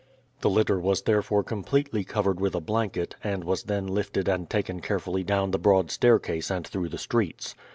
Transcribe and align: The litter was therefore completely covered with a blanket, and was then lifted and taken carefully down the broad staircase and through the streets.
The 0.39 0.49
litter 0.49 0.79
was 0.79 1.03
therefore 1.03 1.43
completely 1.43 2.03
covered 2.03 2.39
with 2.39 2.55
a 2.55 2.59
blanket, 2.59 3.15
and 3.23 3.43
was 3.43 3.61
then 3.65 3.85
lifted 3.85 4.27
and 4.27 4.49
taken 4.49 4.79
carefully 4.79 5.23
down 5.23 5.51
the 5.51 5.59
broad 5.59 5.91
staircase 5.91 6.49
and 6.49 6.65
through 6.65 6.89
the 6.89 6.97
streets. 6.97 7.53